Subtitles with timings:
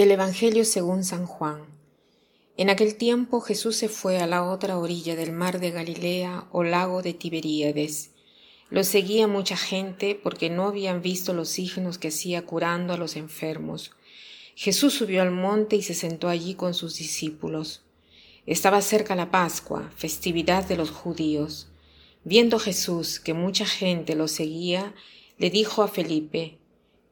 [0.00, 1.60] Del Evangelio según San Juan.
[2.56, 6.62] En aquel tiempo Jesús se fue a la otra orilla del mar de Galilea o
[6.62, 8.12] lago de Tiberíades.
[8.70, 13.14] Lo seguía mucha gente porque no habían visto los signos que hacía curando a los
[13.14, 13.90] enfermos.
[14.54, 17.82] Jesús subió al monte y se sentó allí con sus discípulos.
[18.46, 21.68] Estaba cerca la Pascua, festividad de los judíos.
[22.24, 24.94] Viendo Jesús que mucha gente lo seguía,
[25.36, 26.56] le dijo a Felipe,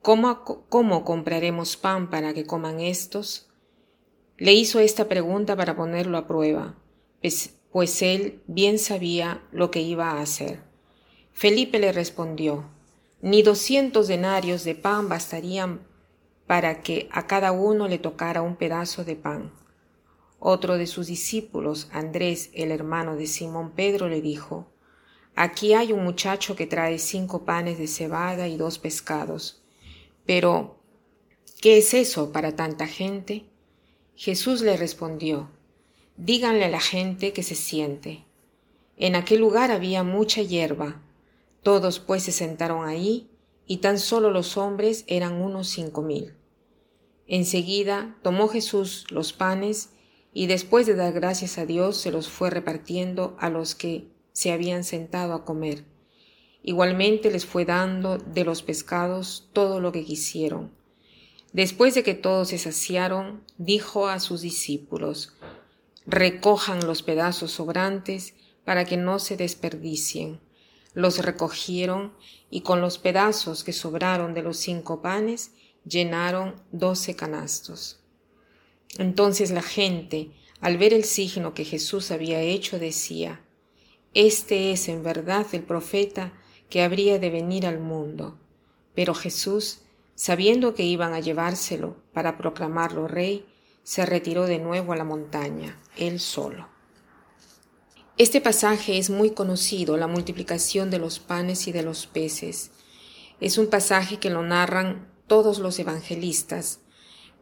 [0.09, 3.51] ¿Cómo, compraremos pan para que coman estos?
[4.39, 6.77] Le hizo esta pregunta para ponerlo a prueba,
[7.21, 10.63] pues, pues él bien sabía lo que iba a hacer.
[11.35, 12.71] Felipe le respondió,
[13.21, 15.87] ni doscientos denarios de pan bastarían
[16.47, 19.53] para que a cada uno le tocara un pedazo de pan.
[20.39, 24.73] Otro de sus discípulos, Andrés, el hermano de Simón Pedro, le dijo,
[25.35, 29.68] Aquí hay un muchacho que trae cinco panes de cebada y dos pescados.
[30.29, 30.77] Pero,
[31.63, 33.47] ¿qué es eso para tanta gente?
[34.15, 35.49] Jesús le respondió,
[36.19, 38.27] díganle a la gente que se siente.
[38.99, 41.01] En aquel lugar había mucha hierba.
[41.63, 43.31] Todos pues se sentaron ahí,
[43.67, 46.35] y tan solo los hombres eran unos cinco mil.
[47.27, 49.93] Enseguida tomó Jesús los panes
[50.35, 54.53] y después de dar gracias a Dios se los fue repartiendo a los que se
[54.53, 55.87] habían sentado a comer
[56.63, 60.71] Igualmente les fue dando de los pescados todo lo que quisieron.
[61.53, 65.35] Después de que todos se saciaron, dijo a sus discípulos,
[66.07, 68.35] recojan los pedazos sobrantes
[68.65, 70.41] para que no se desperdicien.
[70.95, 72.13] Los recogieron
[72.51, 75.53] y con los pedazos que sobraron de los cinco panes
[75.85, 78.01] llenaron doce canastos.
[78.99, 80.31] Entonces la gente,
[80.61, 83.45] al ver el signo que Jesús había hecho, decía,
[84.13, 86.33] Este es en verdad el profeta
[86.69, 88.39] que habría de venir al mundo.
[88.95, 89.81] Pero Jesús,
[90.15, 93.47] sabiendo que iban a llevárselo para proclamarlo rey,
[93.83, 96.69] se retiró de nuevo a la montaña, él solo.
[98.19, 102.73] Este pasaje es muy conocido, la multiplicación de los panes y de los peces.
[103.41, 106.81] Es un pasaje que lo narran todos los evangelistas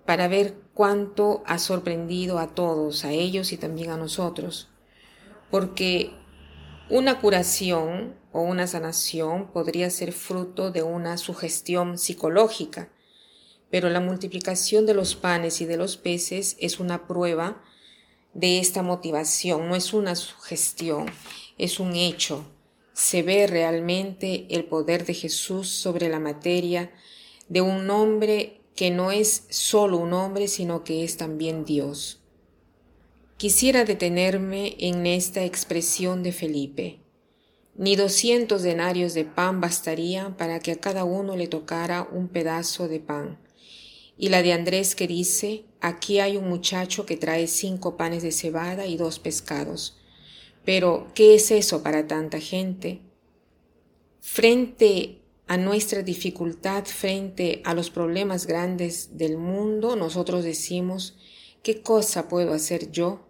[0.04, 4.68] para ver cuánto ha sorprendido a todos, a ellos y también a nosotros,
[5.50, 6.12] porque
[6.90, 12.90] una curación o una sanación podría ser fruto de una sugestión psicológica,
[13.70, 17.64] pero la multiplicación de los panes y de los peces es una prueba
[18.34, 21.06] de esta motivación, no es una sugestión,
[21.56, 22.44] es un hecho.
[22.92, 26.92] Se ve realmente el poder de Jesús sobre la materia
[27.48, 32.20] de un hombre que no es solo un hombre, sino que es también Dios.
[33.38, 37.05] Quisiera detenerme en esta expresión de Felipe.
[37.78, 42.88] Ni doscientos denarios de pan bastarían para que a cada uno le tocara un pedazo
[42.88, 43.38] de pan.
[44.16, 48.32] Y la de Andrés que dice, aquí hay un muchacho que trae cinco panes de
[48.32, 49.98] cebada y dos pescados.
[50.64, 53.02] Pero, ¿qué es eso para tanta gente?
[54.20, 61.16] Frente a nuestra dificultad, frente a los problemas grandes del mundo, nosotros decimos,
[61.62, 63.26] ¿qué cosa puedo hacer yo?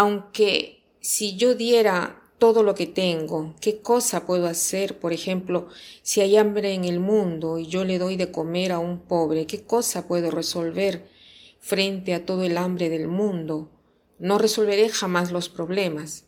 [0.00, 4.98] aunque si yo diera todo lo que tengo, ¿qué cosa puedo hacer?
[4.98, 5.68] Por ejemplo,
[6.02, 9.46] si hay hambre en el mundo y yo le doy de comer a un pobre,
[9.46, 11.06] ¿qué cosa puedo resolver
[11.60, 13.70] frente a todo el hambre del mundo?
[14.18, 16.24] No resolveré jamás los problemas.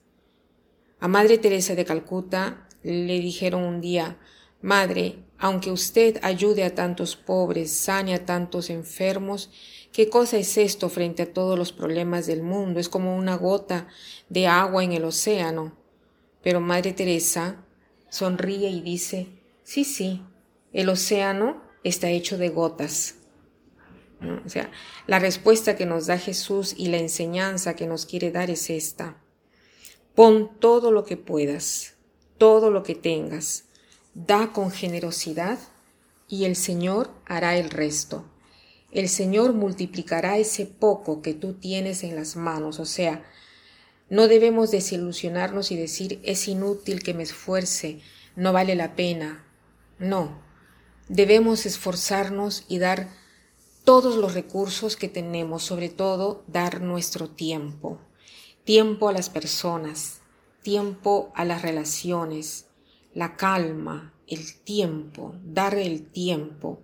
[1.01, 4.19] A Madre Teresa de Calcuta le dijeron un día,
[4.61, 9.51] Madre, aunque usted ayude a tantos pobres, sane a tantos enfermos,
[9.93, 12.79] ¿qué cosa es esto frente a todos los problemas del mundo?
[12.79, 13.89] Es como una gota
[14.29, 15.82] de agua en el océano.
[16.43, 17.65] Pero Madre Teresa
[18.09, 19.29] sonríe y dice,
[19.63, 20.23] sí, sí,
[20.73, 23.17] el océano está hecho de gotas.
[24.45, 24.71] O sea,
[25.07, 29.17] la respuesta que nos da Jesús y la enseñanza que nos quiere dar es esta.
[30.15, 31.95] Pon todo lo que puedas,
[32.39, 33.65] todo lo que tengas
[34.15, 35.59] Da con generosidad
[36.29, 38.27] y el Señor hará el resto.
[38.91, 42.79] El Señor multiplicará ese poco que tú tienes en las manos.
[42.79, 43.25] O sea,
[44.09, 48.01] no debemos desilusionarnos y decir es inútil que me esfuerce,
[48.37, 49.45] no vale la pena.
[49.99, 50.43] No,
[51.09, 53.09] debemos esforzarnos y dar
[53.85, 58.01] todos los recursos que tenemos, sobre todo dar nuestro tiempo.
[58.65, 60.21] Tiempo a las personas,
[60.63, 62.67] tiempo a las relaciones,
[63.13, 66.81] la calma, el tiempo, dar el tiempo.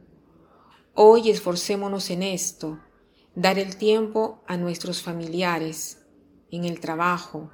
[0.95, 2.81] Hoy esforcémonos en esto,
[3.35, 5.98] dar el tiempo a nuestros familiares,
[6.51, 7.51] en el trabajo,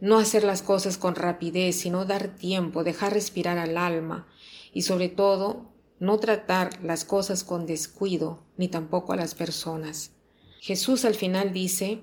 [0.00, 4.26] no hacer las cosas con rapidez, sino dar tiempo, dejar respirar al alma
[4.72, 10.12] y sobre todo no tratar las cosas con descuido, ni tampoco a las personas.
[10.60, 12.02] Jesús al final dice,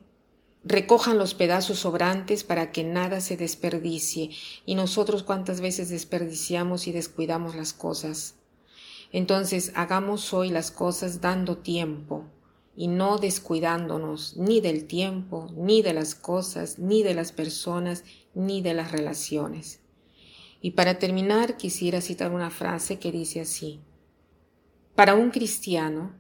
[0.64, 4.32] recojan los pedazos sobrantes para que nada se desperdicie,
[4.66, 8.36] y nosotros cuántas veces desperdiciamos y descuidamos las cosas.
[9.12, 12.26] Entonces hagamos hoy las cosas dando tiempo
[12.76, 18.62] y no descuidándonos ni del tiempo, ni de las cosas, ni de las personas, ni
[18.62, 19.80] de las relaciones.
[20.62, 23.82] Y para terminar quisiera citar una frase que dice así,
[24.96, 26.14] para un cristiano,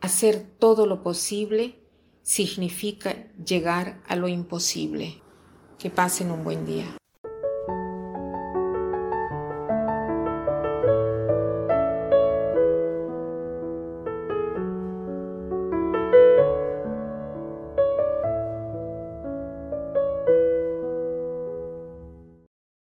[0.00, 1.78] hacer todo lo posible
[2.22, 5.20] significa llegar a lo imposible.
[5.78, 6.96] Que pasen un buen día.